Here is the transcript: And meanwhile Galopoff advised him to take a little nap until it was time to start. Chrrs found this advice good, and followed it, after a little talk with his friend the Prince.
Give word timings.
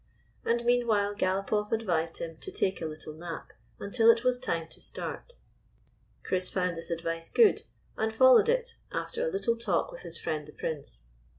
And 0.43 0.65
meanwhile 0.65 1.13
Galopoff 1.13 1.71
advised 1.71 2.17
him 2.17 2.37
to 2.37 2.51
take 2.51 2.81
a 2.81 2.87
little 2.87 3.13
nap 3.13 3.53
until 3.77 4.09
it 4.09 4.23
was 4.23 4.39
time 4.39 4.67
to 4.69 4.81
start. 4.81 5.35
Chrrs 6.25 6.49
found 6.51 6.75
this 6.75 6.89
advice 6.89 7.29
good, 7.29 7.61
and 7.97 8.11
followed 8.11 8.49
it, 8.49 8.77
after 8.91 9.23
a 9.23 9.31
little 9.31 9.55
talk 9.55 9.91
with 9.91 10.01
his 10.01 10.17
friend 10.17 10.47
the 10.47 10.53
Prince. 10.53 11.11